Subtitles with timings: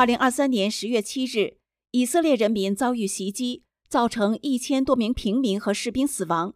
[0.00, 1.58] 二零二三年十月七日，
[1.90, 6.54] 以色列人民遭遇袭击，造成一千多名平民和士兵死亡，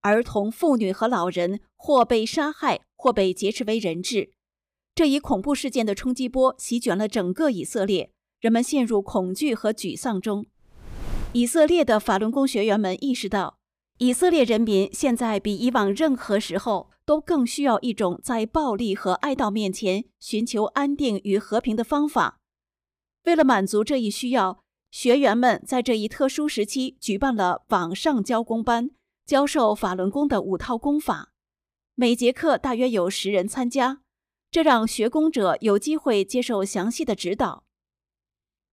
[0.00, 4.30] 儿童、妇女和老人或被杀害，或被劫持为人质。
[4.94, 10.46] 这一恐怖事件的冲击波席卷了整个以色列，人们陷入恐惧和沮丧中。
[11.34, 13.58] 以色列的法轮功学员们意识到，
[13.98, 22.38] 以色列人民现在比以往任何时候都更需要一种在暴力和哀悼面前寻求安定与和平的方法。
[23.26, 24.62] 为了满足这一需要，
[24.92, 28.90] 学员们在这一特殊时期举办了网上教功班，
[29.26, 31.32] 教授法轮功的五套功法。
[31.96, 34.02] 每节课大约有十人参加。
[34.48, 37.64] 这让学功者有机会接受详细的指导。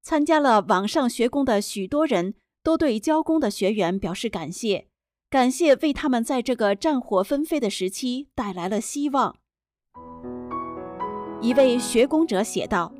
[0.03, 4.87] 参加了网上学功的许多人都对教功的学员表示感谢，
[5.31, 9.35] 感谢为他们在这个战火纷飞的时期带来了希望。
[11.41, 12.93] 一位学功者写道：“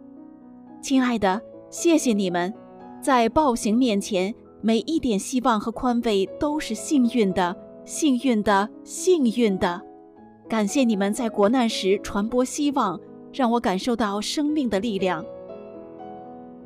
[0.82, 1.42] 亲爱的，
[1.74, 2.54] 谢谢你们，
[3.02, 9.82] 在暴行面前，每一点希望和宽慰都是幸运的，幸运的，幸运的。”
[10.48, 13.00] 感谢你们在国难时传播希望，
[13.34, 15.26] 让我感受到生命的力量。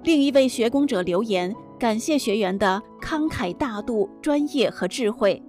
[0.04, 5.42] 另一位学工者留言感谢学员的慷慨大度、专业和智慧。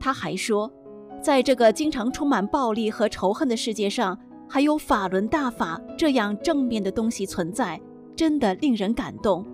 [0.00, 0.72] 他还说，
[1.20, 7.78] 在这个经常充满暴力和仇恨的世界上，还有法轮大法这样正面的东西存在，
[8.16, 9.44] 真的令人感动。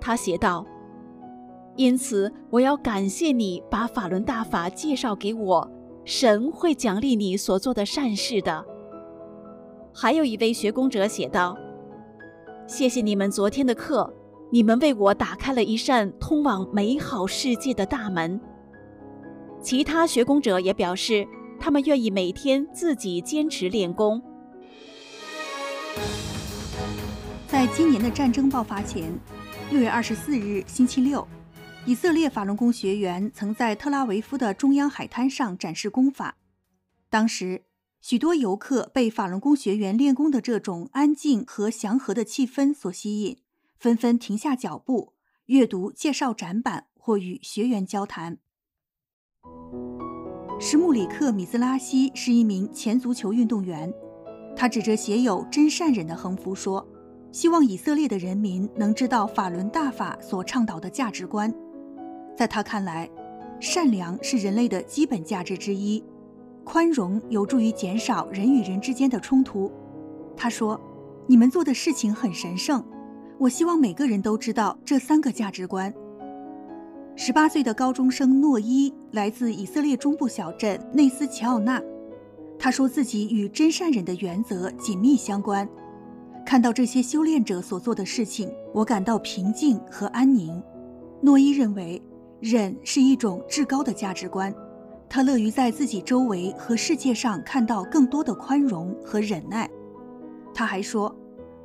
[0.00, 0.66] 他写道
[1.76, 5.70] ：“因此，我要感谢你把法轮大法介绍给我。”
[6.02, 8.64] 神会奖励你所做的善事的。
[9.92, 11.56] 还有一位学工者写道
[12.66, 14.12] ：“谢谢你们昨天的课，
[14.50, 18.40] 你们为我打开了一扇通往美好世界的大门。”
[19.60, 21.28] 其他学工者也表示，
[21.60, 24.20] 他们愿意每天自己坚持练功。
[27.60, 29.12] 在今年的战争爆发前，
[29.70, 31.28] 六月二十四日星期六。
[31.84, 36.38] 以色列法轮功学员曾在特拉维夫的中央海滩上展示功法，
[37.10, 37.64] 当时
[38.00, 43.36] 许多游客被法轮功学员练功的这种安静和祥和的气氛所吸引，
[43.76, 45.12] 纷纷停下脚步，
[45.44, 48.38] 阅读介绍展板或与学员交谈。
[50.58, 53.92] 什穆里克·米兹拉西是一名前足球运动员，
[54.56, 56.88] 他指着写有“真善忍”的横幅说
[57.32, 61.52] ：“希望以色列的人民能知道法轮大法所倡导的价值观。”
[62.36, 63.08] 在他看来，
[63.60, 66.02] 善良是人类的基本价值之一，
[66.64, 69.70] 宽容有助于减少人与人之间的冲突。
[70.36, 70.80] 他说
[71.28, 72.82] ：“你们做的事情很神圣，
[73.38, 75.92] 我希望每个人都知道这三个价值观。”
[77.16, 81.82] 十八岁的高中生诺伊来自以色列中部小镇内斯齐奥纳，
[82.58, 85.68] 他说自己与真善忍的原则紧密相关。
[86.50, 90.60] 看到这些修炼者所做的事情，我感到平静和安宁。
[91.20, 92.02] 诺伊认为。
[92.40, 94.52] 忍是一种至高的价值观，
[95.08, 99.70] 他乐于在自己周围和世界上看到更多的宽容和忍耐。
[100.52, 101.14] 他还说，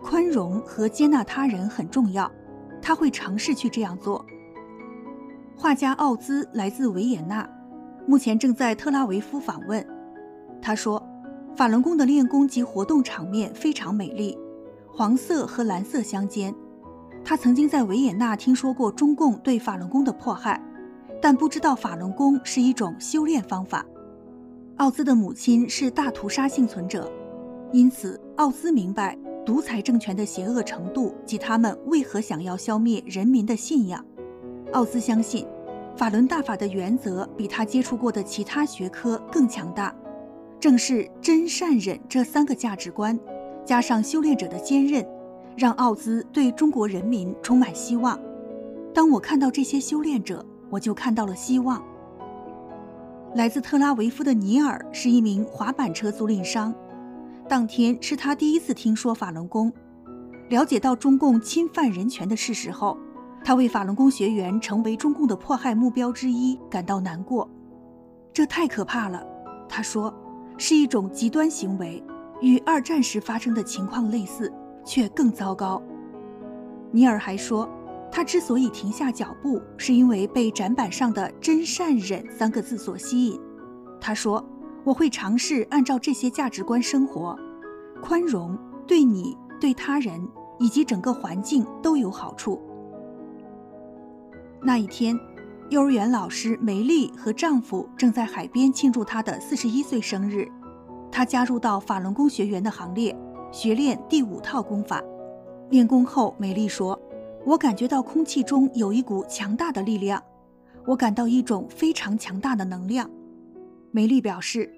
[0.04, 2.30] 宽容和接纳他人很重要，
[2.80, 4.24] 他会尝试去这样做。
[5.56, 7.50] 画家奥兹来自维也纳，
[8.06, 9.84] 目前正在特拉维夫访问。
[10.62, 11.02] 他说，
[11.56, 14.38] 法轮功的练功及活动场面非常美丽，
[14.98, 16.56] 黄色和蓝色相间。
[17.22, 20.62] 他曾经在维也纳听说过中共对法轮功的迫害，
[21.22, 23.86] 但不知道法轮功是一种修炼方法。
[24.78, 27.12] 奥兹的母亲是大屠杀幸存者，
[27.74, 34.06] 因此奥兹明白独裁政权的邪恶程度及他们为何想要消灭人民的信仰。
[34.72, 35.46] 奥兹相信，
[35.98, 39.94] 法轮大法的原则比他接触过的其他学科更强大。
[40.58, 43.20] 正是真善忍这三个价值观，
[43.66, 45.06] 加上修炼者的坚韧。
[45.58, 48.20] 让奥兹对中国人民充满希望。
[48.94, 51.82] 当我看到这些修炼者，我就看到了希望。
[53.36, 56.76] 来自特拉维夫的尼尔是一名滑板车租赁商，
[57.48, 59.72] 当天是他第一次听说法轮功。
[60.50, 62.98] 了解到中共侵犯人权的事实后，
[63.42, 67.50] 他为法轮功学员成为中共的迫害目标之一感到难过。
[68.34, 69.26] 这太可怕了，
[69.70, 70.14] 他说，
[70.58, 72.04] 是一种极端行为，
[72.46, 74.50] 与二战时发生的情况类似。
[74.86, 75.82] 却更糟糕。
[76.92, 77.68] 尼尔还说，
[78.12, 83.42] 他之所以停下脚步，是因为被展板上的“真善忍”三个字所吸引。
[84.00, 84.48] 他说
[84.86, 87.36] ：“我会尝试按照这些价值观生活，
[88.00, 88.56] 宽容
[88.86, 90.22] 对你、对他人
[90.60, 92.62] 以及整个环境都有好处。”
[94.62, 95.20] 那一天，
[95.72, 100.48] 幼儿园老师梅丽和丈夫正在海边庆祝她的四十一岁生日，
[101.16, 103.16] 他加入到法轮功学员的行列。
[103.50, 105.02] 学练第五套功法，
[105.70, 107.02] 练功后，美丽说
[107.48, 110.22] ：“我感觉到空气中有一股强大的力量，
[110.86, 113.10] 我感到一种非常强大的能量。”
[113.94, 114.70] 美丽表示，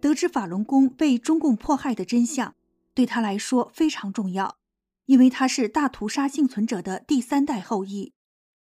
[0.00, 2.56] 得知法轮功被中共迫害的真相，
[2.92, 4.56] 对她来说非常重要，
[5.06, 8.12] 因为她是大屠杀幸存者的第三代后裔。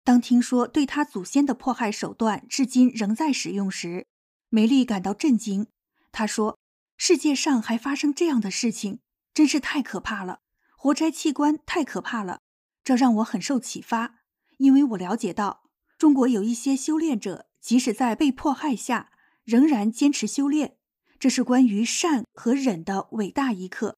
[0.03, 4.06] 当听说对他祖先的迫害手段至今仍在使用时，
[4.50, 5.65] 梅丽感到震惊。
[6.12, 6.59] 她说
[7.05, 9.01] ：“世界上还发生这样的事情，
[9.33, 10.39] 真是太可怕了！
[10.77, 12.39] 活摘器官太可怕了，
[12.81, 14.21] 这让我很受启发。
[14.55, 15.63] 因为我了解到，
[15.97, 19.11] 中国有一些修炼者，即使在被迫害下，
[19.44, 20.77] 仍然坚持修炼。
[21.19, 23.97] 这是关于善和忍的伟大一课。”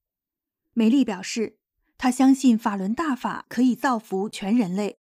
[0.74, 1.60] 梅丽表示，
[2.00, 4.98] 她相信法轮大法可以造福全人类。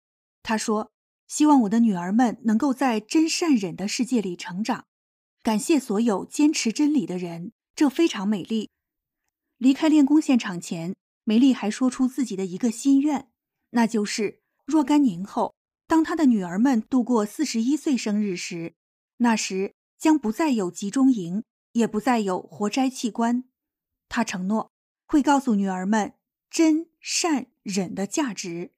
[0.43, 0.91] 她说
[1.29, 4.87] ：“希望我的女儿们能够在真善忍的世界里成长。
[5.43, 8.71] 感谢所有坚持真理的人，这非常美丽。”
[9.59, 13.31] 离开练功现场前，梅丽还说出自己的一个心愿，
[13.71, 15.55] 那就是若干年后，
[15.87, 18.75] 当她的女儿们度过四十一岁生日时，
[19.19, 23.45] 那时将不再有集中营，也不再有活摘器官。
[24.09, 24.71] 她承诺
[25.07, 26.15] 会告诉女儿们
[26.49, 28.71] 真善忍的价值。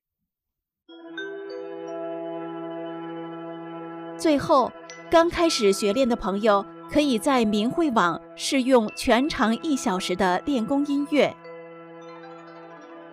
[4.18, 4.72] 最后，
[5.10, 11.34] 刚开始学练的朋友可以在明慧网试用全长一小时的练功音乐。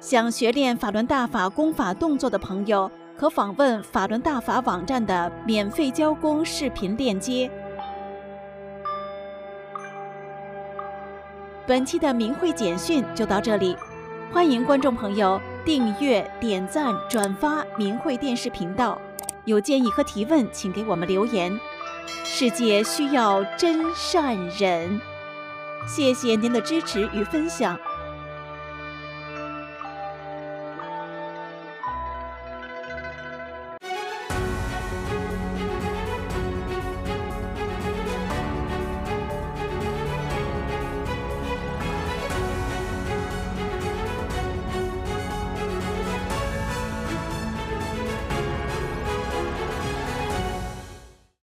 [0.02, 7.50] 想学练法轮大法功法动作的朋友，可访问法轮大法网站的免费教功视频链接。
[11.66, 13.78] 本期的明慧简讯就到这里，
[14.34, 19.00] 欢迎观众朋友订阅、点赞、转发明慧电视频道。
[19.46, 21.58] 有建议和提问，请给我们留言。
[22.24, 25.00] 世界需要真善人，
[25.88, 27.80] 谢谢您的支持与分享。